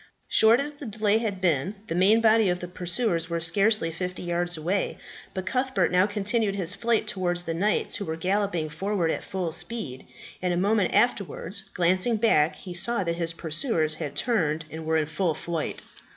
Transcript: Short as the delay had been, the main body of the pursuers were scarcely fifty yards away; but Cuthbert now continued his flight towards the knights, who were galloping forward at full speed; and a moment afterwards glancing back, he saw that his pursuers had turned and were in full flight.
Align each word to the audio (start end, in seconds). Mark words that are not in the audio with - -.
Short 0.27 0.59
as 0.59 0.71
the 0.71 0.87
delay 0.87 1.19
had 1.19 1.39
been, 1.41 1.75
the 1.85 1.93
main 1.93 2.21
body 2.21 2.49
of 2.49 2.59
the 2.59 2.67
pursuers 2.67 3.29
were 3.29 3.39
scarcely 3.39 3.91
fifty 3.91 4.23
yards 4.23 4.57
away; 4.57 4.97
but 5.35 5.45
Cuthbert 5.45 5.91
now 5.91 6.07
continued 6.07 6.55
his 6.55 6.73
flight 6.73 7.05
towards 7.05 7.43
the 7.43 7.53
knights, 7.53 7.97
who 7.97 8.05
were 8.05 8.15
galloping 8.15 8.67
forward 8.67 9.11
at 9.11 9.23
full 9.23 9.51
speed; 9.51 10.07
and 10.41 10.55
a 10.55 10.57
moment 10.57 10.95
afterwards 10.95 11.69
glancing 11.75 12.17
back, 12.17 12.55
he 12.55 12.73
saw 12.73 13.03
that 13.03 13.17
his 13.17 13.31
pursuers 13.31 13.93
had 13.93 14.15
turned 14.15 14.65
and 14.71 14.87
were 14.87 14.97
in 14.97 15.05
full 15.05 15.35
flight. 15.35 15.81